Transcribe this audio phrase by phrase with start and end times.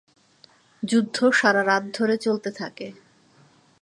[0.83, 2.87] যুদ্ধ সারা রাত ধরে চলতে থাকে।